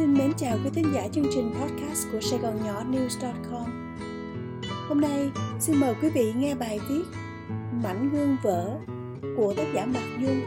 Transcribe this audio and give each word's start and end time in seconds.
Xin 0.00 0.14
mến 0.14 0.32
chào 0.36 0.58
quý 0.64 0.70
thính 0.74 0.92
giả 0.94 1.08
chương 1.12 1.24
trình 1.34 1.50
podcast 1.60 2.06
của 2.12 2.20
Sài 2.20 2.38
Gòn 2.38 2.56
Nhỏ 2.64 2.84
News.com 2.84 3.96
Hôm 4.88 5.00
nay, 5.00 5.30
xin 5.60 5.76
mời 5.76 5.94
quý 6.02 6.08
vị 6.14 6.32
nghe 6.36 6.54
bài 6.54 6.78
viết 6.88 7.02
Mảnh 7.82 8.10
gương 8.12 8.36
vỡ 8.42 8.78
của 9.36 9.54
tác 9.56 9.66
giả 9.74 9.86
Mạc 9.86 10.18
Dung 10.22 10.40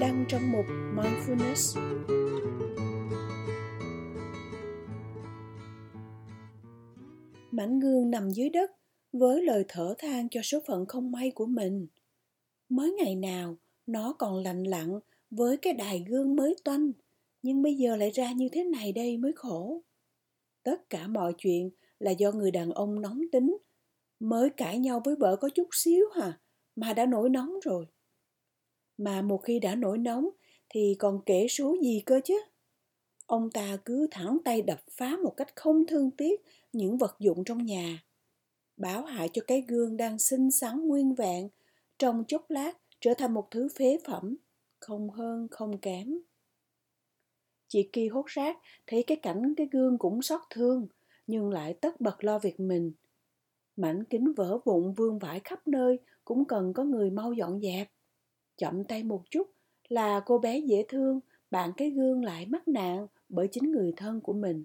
đăng 0.00 0.24
trong 0.28 0.52
mục 0.52 0.64
Mindfulness. 0.96 1.80
Mảnh 7.50 7.80
gương 7.80 8.10
nằm 8.10 8.30
dưới 8.30 8.48
đất 8.48 8.70
với 9.12 9.42
lời 9.42 9.64
thở 9.68 9.94
than 9.98 10.28
cho 10.28 10.42
số 10.42 10.58
phận 10.66 10.86
không 10.86 11.12
may 11.12 11.30
của 11.34 11.46
mình. 11.46 11.86
Mới 12.68 12.92
ngày 12.92 13.14
nào, 13.14 13.56
nó 13.86 14.12
còn 14.18 14.36
lành 14.38 14.64
lặn 14.64 15.00
với 15.30 15.56
cái 15.56 15.72
đài 15.72 16.04
gương 16.08 16.36
mới 16.36 16.56
toanh 16.64 16.92
nhưng 17.42 17.62
bây 17.62 17.74
giờ 17.74 17.96
lại 17.96 18.10
ra 18.10 18.32
như 18.32 18.48
thế 18.52 18.64
này 18.64 18.92
đây 18.92 19.16
mới 19.16 19.32
khổ. 19.36 19.82
Tất 20.62 20.90
cả 20.90 21.06
mọi 21.06 21.34
chuyện 21.38 21.70
là 21.98 22.10
do 22.10 22.32
người 22.32 22.50
đàn 22.50 22.70
ông 22.70 23.00
nóng 23.00 23.20
tính. 23.32 23.56
Mới 24.20 24.50
cãi 24.50 24.78
nhau 24.78 25.02
với 25.04 25.16
vợ 25.16 25.36
có 25.36 25.48
chút 25.48 25.68
xíu 25.72 26.04
hả? 26.14 26.40
Mà 26.76 26.92
đã 26.92 27.06
nổi 27.06 27.30
nóng 27.30 27.60
rồi. 27.64 27.86
Mà 28.98 29.22
một 29.22 29.38
khi 29.38 29.58
đã 29.58 29.74
nổi 29.74 29.98
nóng, 29.98 30.28
thì 30.68 30.96
còn 30.98 31.20
kể 31.26 31.46
số 31.48 31.76
gì 31.82 32.02
cơ 32.06 32.20
chứ? 32.24 32.40
Ông 33.26 33.50
ta 33.50 33.78
cứ 33.84 34.06
thẳng 34.10 34.38
tay 34.44 34.62
đập 34.62 34.80
phá 34.90 35.16
một 35.24 35.34
cách 35.36 35.56
không 35.56 35.86
thương 35.86 36.10
tiếc 36.10 36.40
những 36.72 36.98
vật 36.98 37.16
dụng 37.18 37.44
trong 37.44 37.66
nhà. 37.66 38.04
Báo 38.76 39.04
hại 39.04 39.28
cho 39.32 39.42
cái 39.46 39.64
gương 39.68 39.96
đang 39.96 40.18
xinh 40.18 40.50
xắn 40.50 40.86
nguyên 40.86 41.14
vẹn, 41.14 41.48
trong 41.98 42.24
chốc 42.28 42.50
lát 42.50 42.72
trở 43.00 43.14
thành 43.18 43.34
một 43.34 43.48
thứ 43.50 43.68
phế 43.78 43.98
phẩm. 44.04 44.36
Không 44.80 45.10
hơn, 45.10 45.48
không 45.50 45.78
kém. 45.78 46.18
Chị 47.72 47.88
Ki 47.92 48.08
hốt 48.08 48.26
rác, 48.26 48.58
thấy 48.86 49.04
cái 49.06 49.16
cảnh 49.16 49.54
cái 49.56 49.68
gương 49.70 49.98
cũng 49.98 50.22
xót 50.22 50.40
thương, 50.50 50.86
nhưng 51.26 51.50
lại 51.50 51.74
tất 51.74 52.00
bật 52.00 52.24
lo 52.24 52.38
việc 52.38 52.60
mình. 52.60 52.92
Mảnh 53.76 54.04
kính 54.04 54.32
vỡ 54.32 54.58
vụn 54.64 54.92
vương 54.92 55.18
vãi 55.18 55.40
khắp 55.44 55.68
nơi, 55.68 55.98
cũng 56.24 56.44
cần 56.44 56.72
có 56.72 56.84
người 56.84 57.10
mau 57.10 57.32
dọn 57.32 57.60
dẹp. 57.60 57.88
Chậm 58.56 58.84
tay 58.84 59.02
một 59.02 59.22
chút 59.30 59.50
là 59.88 60.20
cô 60.26 60.38
bé 60.38 60.58
dễ 60.58 60.84
thương, 60.88 61.20
bạn 61.50 61.72
cái 61.76 61.90
gương 61.90 62.24
lại 62.24 62.46
mắc 62.46 62.68
nạn 62.68 63.06
bởi 63.28 63.48
chính 63.52 63.70
người 63.70 63.92
thân 63.96 64.20
của 64.20 64.32
mình. 64.32 64.64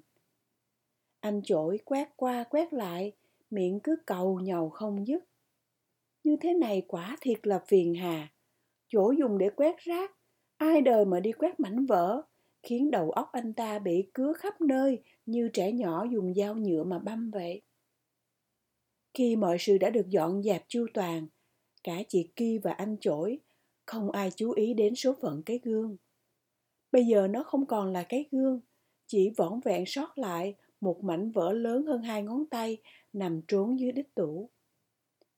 Anh 1.19 1.41
chổi 1.43 1.79
quét 1.85 2.09
qua 2.15 2.43
quét 2.43 2.73
lại, 2.73 3.11
miệng 3.49 3.79
cứ 3.79 3.95
cầu 4.05 4.39
nhầu 4.39 4.69
không 4.69 5.07
dứt. 5.07 5.23
Như 6.23 6.35
thế 6.41 6.53
này 6.53 6.81
quả 6.87 7.17
thiệt 7.21 7.47
là 7.47 7.59
phiền 7.67 7.95
hà. 7.95 8.27
Chỗ 8.87 9.11
dùng 9.19 9.37
để 9.37 9.49
quét 9.49 9.77
rác, 9.77 10.11
ai 10.57 10.81
đời 10.81 11.05
mà 11.05 11.19
đi 11.19 11.31
quét 11.31 11.59
mảnh 11.59 11.85
vỡ, 11.85 12.23
khiến 12.63 12.91
đầu 12.91 13.11
óc 13.11 13.29
anh 13.31 13.53
ta 13.53 13.79
bị 13.79 14.09
cứa 14.13 14.33
khắp 14.33 14.61
nơi 14.61 15.03
như 15.25 15.49
trẻ 15.53 15.71
nhỏ 15.71 16.05
dùng 16.11 16.33
dao 16.33 16.55
nhựa 16.55 16.83
mà 16.83 16.99
băm 16.99 17.31
vậy. 17.31 17.61
Khi 19.13 19.35
mọi 19.35 19.57
sự 19.59 19.77
đã 19.77 19.89
được 19.89 20.09
dọn 20.09 20.43
dẹp 20.43 20.63
chu 20.67 20.85
toàn, 20.93 21.27
cả 21.83 22.03
chị 22.07 22.31
Ki 22.35 22.57
và 22.57 22.71
anh 22.71 22.97
chổi, 23.01 23.39
không 23.85 24.11
ai 24.11 24.31
chú 24.35 24.51
ý 24.51 24.73
đến 24.73 24.95
số 24.95 25.15
phận 25.21 25.43
cái 25.45 25.59
gương. 25.63 25.97
Bây 26.91 27.05
giờ 27.05 27.27
nó 27.27 27.43
không 27.43 27.65
còn 27.65 27.91
là 27.91 28.03
cái 28.03 28.25
gương, 28.31 28.59
chỉ 29.07 29.29
vỏn 29.37 29.59
vẹn 29.65 29.83
sót 29.87 30.17
lại 30.17 30.55
một 30.81 31.03
mảnh 31.03 31.31
vỡ 31.31 31.53
lớn 31.53 31.85
hơn 31.85 32.01
hai 32.01 32.23
ngón 32.23 32.45
tay 32.45 32.77
nằm 33.13 33.41
trốn 33.47 33.79
dưới 33.79 33.91
đít 33.91 34.15
tủ. 34.15 34.49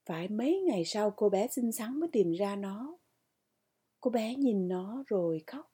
Phải 0.05 0.27
mấy 0.27 0.59
ngày 0.59 0.85
sau 0.85 1.11
cô 1.11 1.29
bé 1.29 1.47
xinh 1.47 1.71
xắn 1.71 1.99
mới 1.99 2.09
tìm 2.11 2.31
ra 2.31 2.55
nó. 2.55 2.97
Cô 3.99 4.11
bé 4.11 4.35
nhìn 4.35 4.67
nó 4.67 5.03
rồi 5.07 5.43
khóc. 5.47 5.71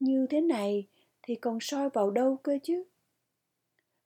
Như 0.00 0.26
thế 0.30 0.40
này 0.40 0.88
thì 1.22 1.34
còn 1.34 1.58
soi 1.60 1.90
vào 1.90 2.10
đâu 2.10 2.36
cơ 2.36 2.58
chứ? 2.62 2.84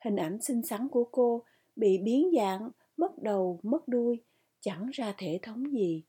Hình 0.05 0.17
ảnh 0.17 0.43
xinh 0.43 0.63
xắn 0.63 0.89
của 0.89 1.05
cô 1.05 1.45
bị 1.77 1.99
biến 1.99 2.31
dạng, 2.37 2.71
mất 2.97 3.23
đầu, 3.23 3.61
mất 3.63 3.89
đuôi, 3.89 4.23
chẳng 4.61 4.91
ra 4.93 5.15
thể 5.19 5.39
thống 5.43 5.73
gì. 5.73 6.05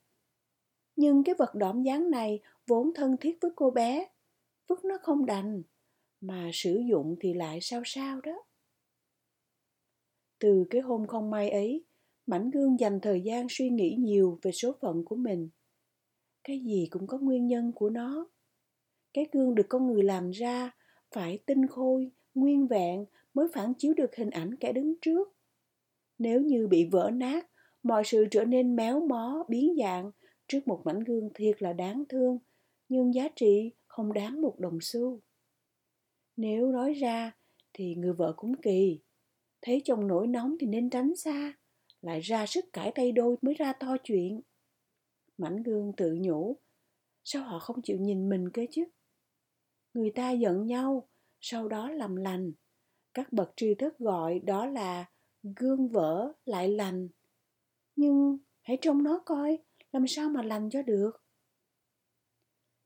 Nhưng 0.96 1.24
cái 1.24 1.36
vật 1.36 1.56
đỏm 1.56 1.84
dáng 1.84 2.10
này 2.10 2.40
vốn 2.68 2.92
thân 2.96 3.18
thiết 3.18 3.38
với 3.42 3.52
cô 3.56 3.72
bé, 3.72 4.08
vứt 4.68 4.86
nó 4.86 4.98
không 5.02 5.26
đành, 5.26 5.64
mà 6.22 6.50
sử 6.54 6.82
dụng 6.90 7.16
thì 7.20 7.34
lại 7.34 7.60
sao 7.62 7.82
sao 7.86 8.22
đó. 8.22 8.44
Từ 10.40 10.66
cái 10.70 10.82
hôm 10.82 11.08
không 11.08 11.30
may 11.30 11.50
ấy, 11.50 11.84
Mảnh 12.26 12.52
Gương 12.52 12.80
dành 12.80 13.00
thời 13.02 13.22
gian 13.22 13.48
suy 13.50 13.70
nghĩ 13.70 13.96
nhiều 14.00 14.40
về 14.42 14.52
số 14.52 14.76
phận 14.82 15.06
của 15.06 15.16
mình. 15.16 15.50
Cái 16.44 16.60
gì 16.60 16.88
cũng 16.92 17.08
có 17.08 17.18
nguyên 17.18 17.48
nhân 17.48 17.72
của 17.76 17.90
nó 17.90 18.28
cái 19.14 19.28
gương 19.32 19.56
được 19.56 19.66
con 19.70 19.88
người 19.88 20.04
làm 20.04 20.32
ra 20.32 20.72
phải 21.12 21.40
tinh 21.46 21.68
khôi, 21.68 22.12
nguyên 22.34 22.68
vẹn 22.68 23.06
mới 23.34 23.48
phản 23.54 23.74
chiếu 23.74 23.94
được 23.94 24.16
hình 24.16 24.30
ảnh 24.30 24.56
kẻ 24.56 24.74
đứng 24.74 24.94
trước. 25.02 25.36
Nếu 26.18 26.42
như 26.42 26.68
bị 26.68 26.86
vỡ 26.86 27.12
nát, 27.14 27.48
mọi 27.84 28.04
sự 28.06 28.26
trở 28.32 28.46
nên 28.46 28.76
méo 28.76 29.00
mó, 29.00 29.46
biến 29.48 29.76
dạng 29.80 30.12
trước 30.48 30.68
một 30.68 30.82
mảnh 30.86 31.00
gương 31.00 31.30
thiệt 31.34 31.62
là 31.62 31.74
đáng 31.74 32.04
thương, 32.10 32.40
nhưng 32.90 33.14
giá 33.14 33.28
trị 33.36 33.72
không 33.88 34.14
đáng 34.14 34.42
một 34.42 34.60
đồng 34.60 34.78
xu. 34.82 35.20
Nếu 36.38 36.72
nói 36.72 36.94
ra 36.94 37.32
thì 37.74 37.96
người 37.96 38.14
vợ 38.14 38.34
cũng 38.38 38.56
kỳ, 38.62 39.00
thấy 39.62 39.82
chồng 39.86 40.08
nổi 40.08 40.28
nóng 40.28 40.56
thì 40.60 40.68
nên 40.68 40.90
tránh 40.90 41.16
xa, 41.16 41.54
lại 42.02 42.20
ra 42.20 42.46
sức 42.46 42.66
cãi 42.74 42.92
tay 42.96 43.12
đôi 43.12 43.36
mới 43.42 43.54
ra 43.54 43.74
to 43.74 43.98
chuyện. 44.04 44.42
Mảnh 45.38 45.64
gương 45.64 45.94
tự 45.98 46.18
nhủ, 46.22 46.58
sao 47.24 47.44
họ 47.44 47.60
không 47.60 47.82
chịu 47.82 47.98
nhìn 47.98 48.30
mình 48.30 48.50
cơ 48.50 48.62
chứ? 48.72 48.84
Người 49.94 50.12
ta 50.16 50.32
giận 50.32 50.66
nhau, 50.66 51.10
sau 51.40 51.68
đó 51.68 51.90
làm 51.90 52.16
lành. 52.16 52.52
Các 53.14 53.34
bậc 53.34 53.54
tri 53.56 53.76
thức 53.76 53.98
gọi 54.00 54.40
đó 54.40 54.66
là 54.66 55.06
gương 55.44 55.90
vỡ 55.90 56.34
lại 56.46 56.70
lành. 56.70 57.10
Nhưng 57.96 58.38
hãy 58.62 58.78
trông 58.82 59.04
nó 59.04 59.22
coi, 59.26 59.60
làm 59.92 60.08
sao 60.08 60.30
mà 60.30 60.44
lành 60.44 60.70
cho 60.70 60.82
được? 60.82 61.12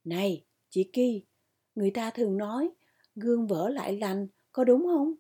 Này, 0.03 0.45
chị 0.69 0.89
ki 0.93 1.25
người 1.75 1.91
ta 1.91 2.11
thường 2.11 2.37
nói 2.37 2.69
gương 3.15 3.47
vỡ 3.47 3.69
lại 3.69 3.97
lành, 3.97 4.27
có 4.51 4.63
đúng 4.63 4.85
không? 4.85 5.13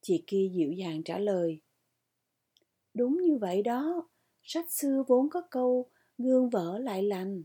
Chị 0.00 0.24
ki 0.26 0.50
dịu 0.54 0.72
dàng 0.72 1.02
trả 1.04 1.18
lời. 1.18 1.60
Đúng 2.94 3.22
như 3.22 3.38
vậy 3.40 3.62
đó, 3.62 4.08
sách 4.42 4.70
xưa 4.70 5.04
vốn 5.08 5.30
có 5.30 5.42
câu 5.50 5.90
gương 6.18 6.50
vỡ 6.50 6.78
lại 6.78 7.02
lành. 7.02 7.42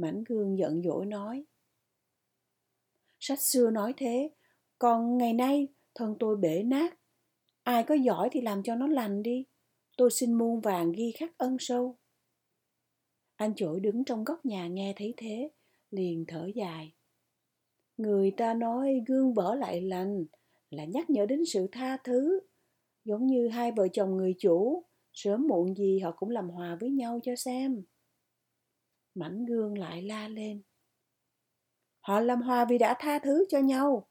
Mảnh 0.00 0.24
gương 0.28 0.58
giận 0.58 0.82
dỗi 0.82 1.06
nói. 1.06 1.44
Sách 3.18 3.40
xưa 3.40 3.70
nói 3.70 3.94
thế, 3.96 4.30
còn 4.78 5.18
ngày 5.18 5.32
nay 5.32 5.68
thân 5.94 6.16
tôi 6.20 6.36
bể 6.36 6.62
nát. 6.62 6.98
Ai 7.62 7.84
có 7.84 7.94
giỏi 7.94 8.28
thì 8.32 8.40
làm 8.40 8.62
cho 8.62 8.74
nó 8.74 8.86
lành 8.86 9.22
đi. 9.22 9.44
Tôi 9.96 10.10
xin 10.10 10.32
muôn 10.32 10.60
vàng 10.60 10.92
ghi 10.92 11.12
khắc 11.18 11.38
ân 11.38 11.56
sâu. 11.60 11.96
Anh 13.36 13.54
chổi 13.54 13.80
đứng 13.80 14.04
trong 14.04 14.24
góc 14.24 14.46
nhà 14.46 14.68
nghe 14.68 14.92
thấy 14.96 15.14
thế, 15.16 15.50
liền 15.90 16.24
thở 16.28 16.50
dài. 16.54 16.92
Người 17.96 18.30
ta 18.30 18.54
nói 18.54 19.02
gương 19.06 19.34
vỡ 19.34 19.54
lại 19.54 19.80
lành 19.80 20.24
là 20.70 20.84
nhắc 20.84 21.10
nhở 21.10 21.26
đến 21.26 21.44
sự 21.44 21.68
tha 21.72 21.96
thứ. 22.04 22.40
Giống 23.04 23.26
như 23.26 23.48
hai 23.48 23.72
vợ 23.72 23.88
chồng 23.88 24.16
người 24.16 24.34
chủ, 24.38 24.84
sớm 25.12 25.46
muộn 25.46 25.74
gì 25.74 25.98
họ 25.98 26.12
cũng 26.16 26.30
làm 26.30 26.50
hòa 26.50 26.76
với 26.80 26.90
nhau 26.90 27.20
cho 27.22 27.36
xem 27.36 27.82
mảnh 29.14 29.44
gương 29.44 29.78
lại 29.78 30.02
la 30.02 30.28
lên. 30.28 30.62
Họ 32.00 32.20
làm 32.20 32.42
hòa 32.42 32.64
vì 32.64 32.78
đã 32.78 32.96
tha 32.98 33.18
thứ 33.18 33.44
cho 33.48 33.58
nhau. 33.58 34.08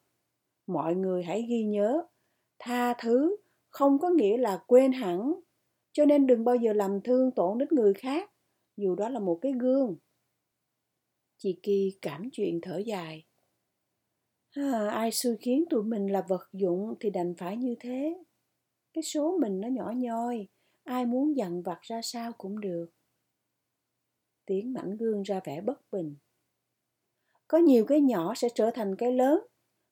Mọi 0.68 0.96
người 0.96 1.24
hãy 1.24 1.46
ghi 1.50 1.64
nhớ 1.64 2.02
tha 2.60 2.94
thứ 2.94 3.38
không 3.70 4.00
có 4.00 4.10
nghĩa 4.10 4.38
là 4.38 4.64
quên 4.68 4.92
hẳn 4.92 5.34
cho 5.92 6.06
nên 6.06 6.28
đừng 6.28 6.44
bao 6.44 6.56
giờ 6.56 6.74
làm 6.74 7.02
thương 7.02 7.32
tổn 7.32 7.58
đến 7.58 7.70
người 7.72 7.94
khác 7.94 8.32
dù 8.78 8.96
đó 8.96 9.10
là 9.10 9.20
một 9.20 9.40
cái 9.42 9.52
gương. 9.60 9.98
Chị 11.38 11.60
kỳ 11.64 11.98
cảm 12.02 12.30
chuyện 12.32 12.60
thở 12.62 12.78
dài. 12.78 13.26
À, 14.52 14.90
ai 14.90 15.12
xui 15.12 15.38
khiến 15.38 15.66
tụi 15.70 15.84
mình 15.84 16.08
là 16.08 16.26
vật 16.30 16.50
dụng 16.54 16.94
thì 17.00 17.10
đành 17.10 17.34
phải 17.38 17.58
như 17.58 17.76
thế. 17.80 18.24
Cái 18.94 19.04
số 19.04 19.38
mình 19.42 19.62
nó 19.62 19.68
nhỏ 19.68 19.92
nhoi 19.96 20.48
ai 20.90 21.06
muốn 21.06 21.38
dằn 21.38 21.62
vặt 21.62 21.82
ra 21.82 22.02
sao 22.04 22.32
cũng 22.38 22.60
được 22.60 22.86
tiếng 24.50 24.74
mảnh 24.74 24.98
gương 24.98 25.24
ra 25.24 25.40
vẻ 25.44 25.62
bất 25.62 25.92
bình. 25.92 26.16
Có 27.48 27.58
nhiều 27.58 27.86
cái 27.86 28.02
nhỏ 28.02 28.34
sẽ 28.36 28.50
trở 28.56 28.72
thành 28.72 28.96
cái 28.96 29.12
lớn. 29.12 29.40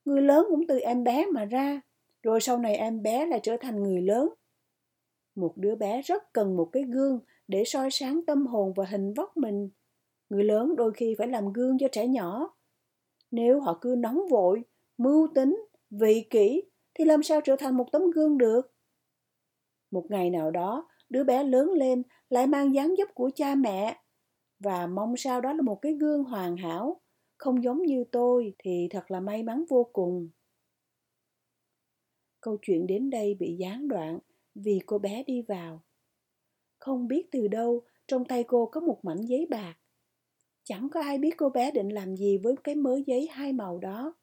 Người 0.05 0.21
lớn 0.21 0.45
cũng 0.49 0.67
từ 0.67 0.79
em 0.79 1.03
bé 1.03 1.25
mà 1.25 1.45
ra. 1.45 1.81
Rồi 2.23 2.41
sau 2.41 2.57
này 2.57 2.75
em 2.75 3.01
bé 3.01 3.25
lại 3.25 3.39
trở 3.43 3.57
thành 3.57 3.83
người 3.83 4.01
lớn. 4.01 4.29
Một 5.35 5.53
đứa 5.57 5.75
bé 5.75 6.01
rất 6.01 6.33
cần 6.33 6.57
một 6.57 6.69
cái 6.71 6.83
gương 6.83 7.19
để 7.47 7.63
soi 7.65 7.91
sáng 7.91 8.25
tâm 8.25 8.47
hồn 8.47 8.73
và 8.75 8.85
hình 8.85 9.13
vóc 9.13 9.37
mình. 9.37 9.69
Người 10.29 10.43
lớn 10.43 10.75
đôi 10.75 10.91
khi 10.93 11.15
phải 11.17 11.27
làm 11.27 11.53
gương 11.53 11.77
cho 11.77 11.87
trẻ 11.91 12.07
nhỏ. 12.07 12.55
Nếu 13.31 13.59
họ 13.59 13.77
cứ 13.81 13.95
nóng 13.97 14.27
vội, 14.29 14.63
mưu 14.97 15.27
tính, 15.35 15.65
vị 15.89 16.27
kỷ 16.29 16.63
thì 16.93 17.05
làm 17.05 17.23
sao 17.23 17.41
trở 17.41 17.55
thành 17.55 17.77
một 17.77 17.91
tấm 17.91 18.11
gương 18.11 18.37
được? 18.37 18.73
Một 19.91 20.05
ngày 20.09 20.29
nào 20.29 20.51
đó, 20.51 20.87
đứa 21.09 21.23
bé 21.23 21.43
lớn 21.43 21.71
lên 21.71 22.03
lại 22.29 22.47
mang 22.47 22.73
dáng 22.73 22.95
dấp 22.97 23.15
của 23.15 23.29
cha 23.35 23.55
mẹ 23.55 23.97
và 24.59 24.87
mong 24.87 25.17
sao 25.17 25.41
đó 25.41 25.53
là 25.53 25.61
một 25.61 25.79
cái 25.81 25.93
gương 25.93 26.23
hoàn 26.23 26.57
hảo 26.57 27.01
không 27.37 27.63
giống 27.63 27.83
như 27.83 28.03
tôi 28.11 28.53
thì 28.59 28.87
thật 28.91 29.11
là 29.11 29.19
may 29.19 29.43
mắn 29.43 29.63
vô 29.69 29.89
cùng. 29.93 30.29
Câu 32.41 32.57
chuyện 32.61 32.87
đến 32.87 33.09
đây 33.09 33.35
bị 33.39 33.55
gián 33.59 33.87
đoạn 33.87 34.19
vì 34.55 34.79
cô 34.85 34.99
bé 34.99 35.23
đi 35.23 35.41
vào. 35.41 35.83
Không 36.79 37.07
biết 37.07 37.27
từ 37.31 37.47
đâu, 37.47 37.83
trong 38.07 38.25
tay 38.25 38.43
cô 38.43 38.69
có 38.71 38.81
một 38.81 38.99
mảnh 39.03 39.21
giấy 39.21 39.47
bạc. 39.49 39.75
Chẳng 40.63 40.89
có 40.89 41.01
ai 41.01 41.17
biết 41.17 41.33
cô 41.37 41.49
bé 41.49 41.71
định 41.71 41.89
làm 41.89 42.15
gì 42.15 42.37
với 42.37 42.55
cái 42.63 42.75
mớ 42.75 42.99
giấy 43.07 43.27
hai 43.31 43.53
màu 43.53 43.79
đó. 43.79 44.15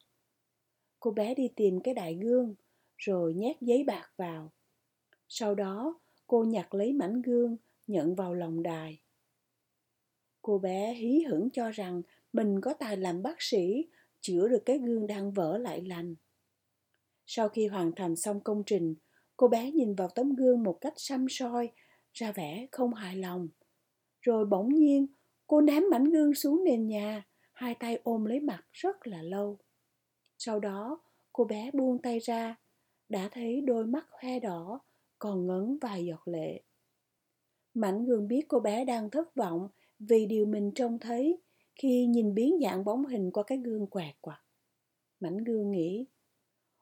Cô 1.00 1.10
bé 1.10 1.34
đi 1.34 1.48
tìm 1.56 1.80
cái 1.80 1.94
đại 1.94 2.14
gương, 2.14 2.54
rồi 2.96 3.34
nhét 3.34 3.56
giấy 3.60 3.84
bạc 3.84 4.10
vào. 4.16 4.52
Sau 5.28 5.54
đó, 5.54 6.00
cô 6.26 6.44
nhặt 6.44 6.74
lấy 6.74 6.92
mảnh 6.92 7.22
gương, 7.22 7.56
nhận 7.86 8.14
vào 8.14 8.34
lòng 8.34 8.62
đài. 8.62 9.03
Cô 10.46 10.58
bé 10.58 10.94
hí 10.94 11.24
hửng 11.28 11.50
cho 11.50 11.70
rằng 11.70 12.02
mình 12.32 12.60
có 12.60 12.74
tài 12.74 12.96
làm 12.96 13.22
bác 13.22 13.42
sĩ, 13.42 13.86
chữa 14.20 14.48
được 14.48 14.62
cái 14.66 14.78
gương 14.78 15.06
đang 15.06 15.32
vỡ 15.32 15.58
lại 15.58 15.82
lành. 15.82 16.14
Sau 17.26 17.48
khi 17.48 17.66
hoàn 17.66 17.92
thành 17.92 18.16
xong 18.16 18.40
công 18.40 18.62
trình, 18.66 18.94
cô 19.36 19.48
bé 19.48 19.70
nhìn 19.70 19.94
vào 19.94 20.08
tấm 20.08 20.34
gương 20.34 20.62
một 20.62 20.78
cách 20.80 20.92
xăm 20.96 21.26
soi, 21.30 21.70
ra 22.12 22.32
vẻ 22.32 22.66
không 22.72 22.94
hài 22.94 23.16
lòng. 23.16 23.48
Rồi 24.20 24.46
bỗng 24.46 24.74
nhiên, 24.74 25.06
cô 25.46 25.60
ném 25.60 25.82
mảnh 25.90 26.04
gương 26.04 26.34
xuống 26.34 26.64
nền 26.64 26.86
nhà, 26.86 27.26
hai 27.52 27.74
tay 27.74 27.98
ôm 28.02 28.24
lấy 28.24 28.40
mặt 28.40 28.64
rất 28.72 29.06
là 29.06 29.22
lâu. 29.22 29.58
Sau 30.38 30.60
đó, 30.60 31.00
cô 31.32 31.44
bé 31.44 31.70
buông 31.74 31.98
tay 32.02 32.18
ra, 32.18 32.56
đã 33.08 33.28
thấy 33.32 33.60
đôi 33.60 33.86
mắt 33.86 34.06
hoe 34.10 34.40
đỏ, 34.40 34.80
còn 35.18 35.46
ngấn 35.46 35.78
vài 35.80 36.06
giọt 36.06 36.28
lệ. 36.28 36.62
Mảnh 37.74 38.04
gương 38.04 38.28
biết 38.28 38.44
cô 38.48 38.60
bé 38.60 38.84
đang 38.84 39.10
thất 39.10 39.34
vọng 39.34 39.68
vì 40.08 40.26
điều 40.26 40.46
mình 40.46 40.70
trông 40.74 40.98
thấy 40.98 41.38
khi 41.74 42.06
nhìn 42.06 42.34
biến 42.34 42.58
dạng 42.62 42.84
bóng 42.84 43.06
hình 43.06 43.30
qua 43.30 43.42
cái 43.46 43.58
gương 43.58 43.86
quạt 43.86 44.14
quạt. 44.20 44.40
Mảnh 45.20 45.36
gương 45.36 45.70
nghĩ, 45.70 46.06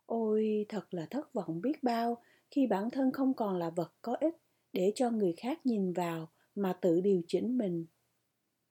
ôi 0.06 0.66
thật 0.68 0.94
là 0.94 1.06
thất 1.10 1.32
vọng 1.32 1.60
biết 1.60 1.82
bao 1.82 2.22
khi 2.50 2.66
bản 2.66 2.90
thân 2.90 3.12
không 3.12 3.34
còn 3.34 3.56
là 3.56 3.70
vật 3.70 3.92
có 4.02 4.14
ích 4.14 4.36
để 4.72 4.92
cho 4.94 5.10
người 5.10 5.34
khác 5.36 5.66
nhìn 5.66 5.92
vào 5.92 6.28
mà 6.54 6.72
tự 6.72 7.00
điều 7.00 7.22
chỉnh 7.26 7.58
mình. 7.58 7.86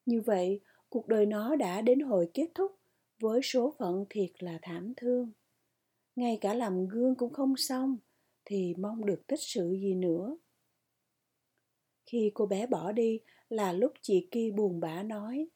Như 0.05 0.21
vậy, 0.21 0.61
cuộc 0.89 1.07
đời 1.07 1.25
nó 1.25 1.55
đã 1.55 1.81
đến 1.81 1.99
hồi 1.99 2.29
kết 2.33 2.47
thúc 2.55 2.71
với 3.19 3.41
số 3.43 3.73
phận 3.79 4.05
thiệt 4.09 4.31
là 4.39 4.59
thảm 4.61 4.93
thương. 4.97 5.31
Ngay 6.15 6.37
cả 6.41 6.53
làm 6.53 6.87
gương 6.87 7.15
cũng 7.15 7.33
không 7.33 7.57
xong, 7.57 7.97
thì 8.45 8.73
mong 8.77 9.05
được 9.05 9.27
tích 9.27 9.39
sự 9.41 9.71
gì 9.71 9.95
nữa. 9.95 10.37
Khi 12.05 12.31
cô 12.33 12.45
bé 12.45 12.67
bỏ 12.67 12.91
đi 12.91 13.19
là 13.49 13.73
lúc 13.73 13.93
chị 14.01 14.27
Ki 14.31 14.51
buồn 14.51 14.79
bã 14.79 15.03
nói. 15.03 15.47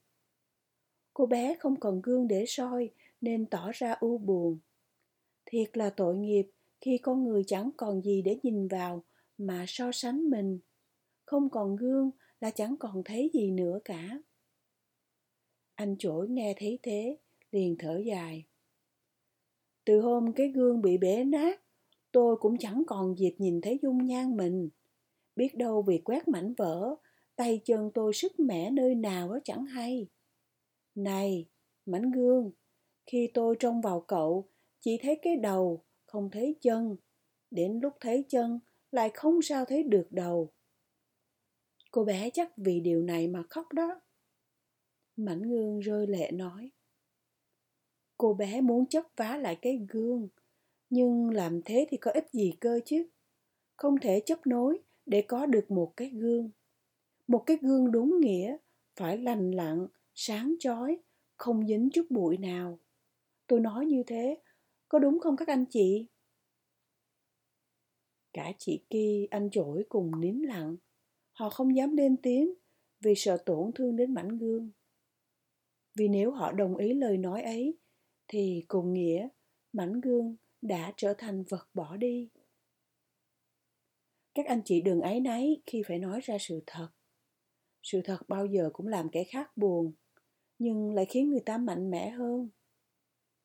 Cô 1.14 1.26
bé 1.26 1.56
không 1.60 1.80
còn 1.80 2.02
gương 2.02 2.28
để 2.28 2.46
soi 2.48 2.90
nên 3.22 3.46
tỏ 3.46 3.72
ra 3.74 3.92
u 3.92 4.18
buồn. 4.18 4.60
Thiệt 5.46 5.78
là 5.78 5.90
tội 5.90 6.18
nghiệp 6.18 6.52
khi 6.82 6.98
con 6.98 7.24
người 7.24 7.44
chẳng 7.48 7.70
còn 7.78 8.02
gì 8.02 8.22
để 8.22 8.40
nhìn 8.44 8.68
vào 8.68 9.04
mà 9.38 9.66
so 9.68 9.92
sánh 9.92 10.30
mình. 10.30 10.60
Không 11.26 11.50
còn 11.50 11.76
gương 11.76 12.12
là 12.40 12.52
chẳng 12.52 12.76
còn 12.80 13.04
thấy 13.06 13.32
gì 13.34 13.52
nữa 13.52 13.80
cả. 13.86 14.20
Anh 15.76 15.96
chổi 16.00 16.30
nghe 16.30 16.54
thấy 16.58 16.80
thế, 16.84 17.18
liền 17.52 17.76
thở 17.80 18.02
dài. 18.06 18.46
Từ 19.86 20.02
hôm 20.02 20.34
cái 20.34 20.48
gương 20.48 20.82
bị 20.82 20.98
bể 20.98 21.24
nát, 21.24 21.62
tôi 22.12 22.36
cũng 22.38 22.58
chẳng 22.58 22.84
còn 22.88 23.18
dịp 23.18 23.36
nhìn 23.38 23.62
thấy 23.62 23.80
dung 23.82 24.06
nhan 24.06 24.38
mình. 24.38 24.70
Biết 25.36 25.56
đâu 25.56 25.82
vì 25.82 25.98
quét 25.98 26.28
mảnh 26.28 26.54
vỡ, 26.54 26.96
tay 27.36 27.62
chân 27.66 27.92
tôi 27.94 28.14
sức 28.14 28.40
mẻ 28.40 28.72
nơi 28.72 28.96
nào 28.96 29.30
đó 29.30 29.40
chẳng 29.44 29.66
hay. 29.66 30.08
Này, 30.96 31.46
mảnh 31.86 32.12
gương, 32.12 32.52
khi 33.06 33.30
tôi 33.34 33.56
trông 33.60 33.82
vào 33.82 34.02
cậu, 34.02 34.50
chỉ 34.80 34.98
thấy 35.02 35.20
cái 35.22 35.36
đầu, 35.36 35.84
không 36.06 36.30
thấy 36.32 36.56
chân. 36.62 36.96
Đến 37.52 37.80
lúc 37.80 37.94
thấy 38.00 38.26
chân, 38.30 38.60
lại 38.92 39.12
không 39.14 39.42
sao 39.42 39.66
thấy 39.66 39.84
được 39.84 40.08
đầu. 40.10 40.52
Cô 41.92 42.04
bé 42.04 42.30
chắc 42.30 42.58
vì 42.58 42.80
điều 42.80 43.02
này 43.02 43.28
mà 43.28 43.44
khóc 43.50 43.74
đó. 43.74 44.02
Mảnh 45.16 45.42
gương 45.42 45.80
rơi 45.80 46.08
lệ 46.08 46.32
nói. 46.32 46.72
Cô 48.18 48.34
bé 48.34 48.62
muốn 48.62 48.86
chấp 48.86 49.04
vá 49.16 49.38
lại 49.38 49.58
cái 49.62 49.86
gương, 49.90 50.28
nhưng 50.90 51.30
làm 51.30 51.62
thế 51.62 51.88
thì 51.90 51.98
có 51.98 52.12
ích 52.12 52.28
gì 52.34 52.54
cơ 52.60 52.80
chứ? 52.86 53.08
Không 53.76 53.96
thể 54.02 54.22
chấp 54.26 54.48
nối 54.48 54.80
để 55.06 55.22
có 55.22 55.46
được 55.46 55.72
một 55.72 55.94
cái 55.98 56.10
gương. 56.10 56.50
Một 57.28 57.44
cái 57.46 57.58
gương 57.62 57.92
đúng 57.92 58.20
nghĩa, 58.20 58.58
phải 58.96 59.18
lành 59.18 59.52
lặn, 59.52 59.88
sáng 60.14 60.56
chói, 60.60 60.98
không 61.38 61.68
dính 61.68 61.90
chút 61.94 62.06
bụi 62.10 62.38
nào. 62.38 62.80
Tôi 63.48 63.60
nói 63.60 63.86
như 63.86 64.04
thế, 64.04 64.38
có 64.90 65.00
đúng 65.00 65.20
không 65.20 65.38
các 65.38 65.48
anh 65.48 65.66
chị? 65.70 66.06
Cả 68.34 68.52
chị 68.58 68.84
Ki, 68.90 69.28
anh 69.32 69.50
chổi 69.52 69.86
cùng 69.90 70.22
nín 70.22 70.36
lặng. 70.36 70.76
Họ 71.32 71.50
không 71.50 71.76
dám 71.76 71.96
lên 71.98 72.18
tiếng 72.18 72.54
vì 73.00 73.14
sợ 73.16 73.38
tổn 73.46 73.72
thương 73.76 73.96
đến 73.96 74.14
mảnh 74.14 74.38
gương. 74.38 74.72
Vì 75.96 76.08
nếu 76.08 76.32
họ 76.32 76.52
đồng 76.52 76.78
ý 76.78 76.94
lời 76.94 77.18
nói 77.18 77.42
ấy, 77.42 77.78
thì 78.28 78.66
cùng 78.68 78.94
nghĩa 78.94 79.28
mảnh 79.74 80.02
gương 80.02 80.36
đã 80.62 80.94
trở 80.98 81.14
thành 81.18 81.44
vật 81.44 81.70
bỏ 81.74 81.98
đi. 81.98 82.30
Các 84.36 84.46
anh 84.46 84.62
chị 84.66 84.82
đừng 84.82 85.02
ấy 85.02 85.20
nấy 85.20 85.62
khi 85.66 85.84
phải 85.88 86.00
nói 86.00 86.20
ra 86.24 86.38
sự 86.40 86.64
thật. 86.66 86.90
Sự 87.84 88.02
thật 88.02 88.18
bao 88.28 88.46
giờ 88.46 88.70
cũng 88.74 88.88
làm 88.88 89.10
kẻ 89.10 89.24
khác 89.24 89.58
buồn, 89.58 89.94
nhưng 90.60 90.94
lại 90.94 91.06
khiến 91.06 91.30
người 91.30 91.40
ta 91.40 91.58
mạnh 91.58 91.92
mẽ 91.92 92.10
hơn. 92.10 92.50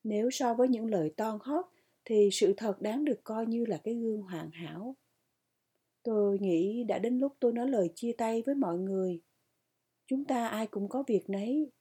Nếu 0.03 0.29
so 0.31 0.53
với 0.53 0.67
những 0.67 0.85
lời 0.85 1.13
toan 1.17 1.37
hót 1.41 1.65
thì 2.05 2.29
sự 2.31 2.53
thật 2.57 2.81
đáng 2.81 3.05
được 3.05 3.19
coi 3.23 3.45
như 3.45 3.65
là 3.65 3.77
cái 3.83 3.93
gương 3.93 4.21
hoàn 4.21 4.51
hảo. 4.51 4.95
Tôi 6.03 6.39
nghĩ 6.39 6.83
đã 6.83 6.99
đến 6.99 7.17
lúc 7.17 7.35
tôi 7.39 7.53
nói 7.53 7.69
lời 7.69 7.89
chia 7.95 8.11
tay 8.17 8.43
với 8.45 8.55
mọi 8.55 8.77
người. 8.77 9.21
Chúng 10.07 10.25
ta 10.25 10.47
ai 10.47 10.67
cũng 10.67 10.89
có 10.89 11.03
việc 11.07 11.29
nấy. 11.29 11.71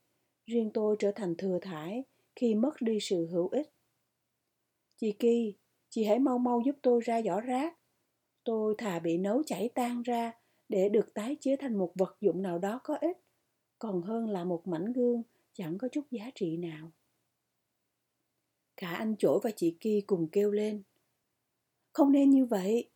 Riêng 0.47 0.71
tôi 0.75 0.97
trở 0.99 1.13
thành 1.13 1.35
thừa 1.39 1.59
thải 1.63 2.05
khi 2.37 2.55
mất 2.55 2.75
đi 2.81 2.99
sự 3.01 3.27
hữu 3.27 3.49
ích. 3.49 3.71
Chị 4.97 5.13
Ki, 5.13 5.55
chị 5.89 6.05
hãy 6.05 6.19
mau 6.19 6.39
mau 6.39 6.63
giúp 6.67 6.77
tôi 6.83 7.01
ra 7.05 7.23
giỏ 7.23 7.41
rác. 7.41 7.80
Tôi 8.51 8.75
thà 8.79 8.99
bị 8.99 9.19
nấu 9.19 9.43
chảy 9.47 9.71
tan 9.75 10.03
ra 10.03 10.33
để 10.69 10.89
được 10.89 11.15
tái 11.15 11.37
chế 11.41 11.57
thành 11.57 11.79
một 11.79 11.93
vật 11.95 12.17
dụng 12.21 12.43
nào 12.43 12.59
đó 12.59 12.81
có 12.85 12.97
ích, 13.01 13.17
còn 13.79 14.03
hơn 14.03 14.29
là 14.29 14.45
một 14.45 14.67
mảnh 14.67 14.93
gương 14.93 15.23
chẳng 15.53 15.79
có 15.79 15.89
chút 15.89 16.05
giá 16.11 16.31
trị 16.35 16.57
nào. 16.57 16.93
Cả 18.77 18.91
anh 18.91 19.17
Chổi 19.17 19.41
và 19.43 19.51
chị 19.57 19.77
Ki 19.81 20.01
cùng 20.01 20.29
kêu 20.33 20.51
lên. 20.51 20.83
Không 21.93 22.13
nên 22.13 22.31
như 22.31 22.45
vậy. 22.45 22.91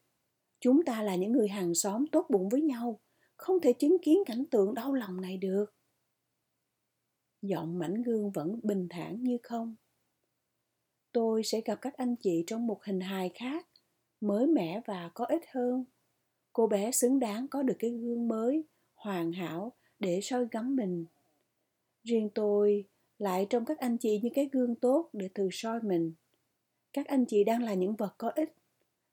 Chúng 0.60 0.84
ta 0.84 1.02
là 1.02 1.14
những 1.14 1.32
người 1.32 1.48
hàng 1.48 1.74
xóm 1.74 2.06
tốt 2.06 2.26
bụng 2.30 2.48
với 2.48 2.60
nhau, 2.60 3.00
không 3.36 3.60
thể 3.60 3.72
chứng 3.72 3.96
kiến 4.02 4.18
cảnh 4.26 4.44
tượng 4.50 4.74
đau 4.74 4.94
lòng 4.94 5.20
này 5.20 5.36
được. 5.36 5.74
Giọng 7.42 7.78
mảnh 7.78 8.02
gương 8.02 8.30
vẫn 8.30 8.60
bình 8.62 8.86
thản 8.90 9.22
như 9.22 9.38
không. 9.42 9.74
Tôi 11.12 11.42
sẽ 11.44 11.60
gặp 11.64 11.78
các 11.80 11.96
anh 11.96 12.16
chị 12.16 12.44
trong 12.46 12.66
một 12.66 12.84
hình 12.84 13.00
hài 13.00 13.30
khác, 13.34 13.66
mới 14.24 14.46
mẻ 14.46 14.80
và 14.86 15.10
có 15.14 15.24
ích 15.24 15.42
hơn. 15.52 15.84
Cô 16.52 16.66
bé 16.66 16.90
xứng 16.90 17.18
đáng 17.18 17.48
có 17.48 17.62
được 17.62 17.76
cái 17.78 17.90
gương 17.90 18.28
mới, 18.28 18.64
hoàn 18.94 19.32
hảo 19.32 19.72
để 19.98 20.20
soi 20.22 20.46
gắm 20.50 20.76
mình. 20.76 21.06
Riêng 22.02 22.30
tôi 22.34 22.84
lại 23.18 23.46
trong 23.50 23.64
các 23.64 23.78
anh 23.78 23.98
chị 23.98 24.20
như 24.22 24.28
cái 24.34 24.48
gương 24.52 24.74
tốt 24.74 25.10
để 25.12 25.28
từ 25.34 25.48
soi 25.52 25.80
mình. 25.82 26.14
Các 26.92 27.06
anh 27.06 27.24
chị 27.28 27.44
đang 27.44 27.62
là 27.62 27.74
những 27.74 27.96
vật 27.96 28.14
có 28.18 28.28
ích. 28.28 28.52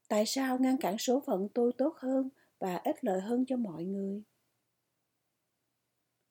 Tại 0.08 0.25
sao 0.25 0.58
ngăn 0.60 0.77
cản 0.77 0.98
số 0.98 1.24
phận 1.25 1.48
tôi 1.53 1.72
tốt 1.77 1.96
hơn 1.98 2.30
và 2.60 2.75
ích 2.75 3.03
lợi 3.03 3.22
hơn 3.22 3.46
cho 3.48 3.58
mọi 3.58 3.84
người? 3.84 4.24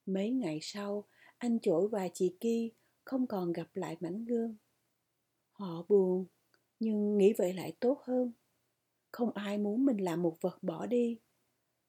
Mấy 0.07 0.31
ngày 0.31 0.59
sau, 0.63 1.05
anh 1.39 1.59
chổi 1.61 1.89
và 1.89 2.09
chị 2.15 2.37
Ki 2.41 2.73
không 3.05 3.27
còn 3.27 3.53
gặp 3.53 3.69
lại 3.75 3.97
mảnh 4.01 4.25
gương. 4.25 4.57
Họ 5.51 5.85
buồn, 5.89 6.27
nhưng 6.81 7.19
nghĩ 7.19 7.33
vậy 7.39 7.53
lại 7.53 7.73
tốt 7.81 8.01
hơn. 8.03 8.33
Không 9.13 9.31
ai 9.35 9.59
muốn 9.59 9.85
mình 9.85 9.97
là 9.97 10.17
một 10.17 10.37
vật 10.41 10.63
bỏ 10.63 10.87
đi. 10.87 11.19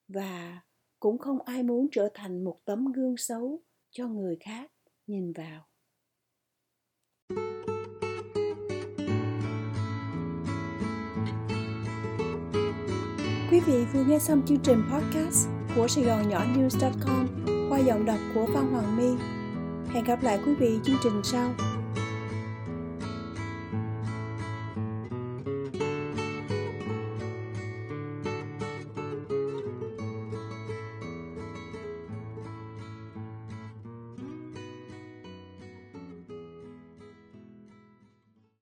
Và 0.07 0.61
cũng 0.99 1.17
không 1.17 1.41
ai 1.41 1.63
muốn 1.63 1.87
trở 1.91 2.09
thành 2.13 2.43
một 2.43 2.59
tấm 2.65 2.91
gương 2.91 3.17
xấu 3.17 3.61
cho 3.91 4.07
người 4.07 4.37
khác 4.39 4.71
nhìn 5.07 5.33
vào. 5.33 5.67
Quý 13.51 13.59
vị 13.59 13.85
vừa 13.93 14.03
nghe 14.03 14.19
xong 14.19 14.41
chương 14.47 14.59
trình 14.63 14.83
podcast 14.91 15.47
của 15.75 15.87
Sài 15.87 16.03
Gòn 16.03 16.29
Nhỏ 16.29 16.45
News.com 16.55 17.27
qua 17.69 17.79
giọng 17.79 18.05
đọc 18.05 18.19
của 18.35 18.47
Phan 18.53 18.67
Hoàng 18.71 18.97
My. 18.97 19.23
Hẹn 19.93 20.03
gặp 20.03 20.23
lại 20.23 20.39
quý 20.45 20.53
vị 20.55 20.79
chương 20.83 20.95
trình 21.03 21.21
sau. 21.23 21.53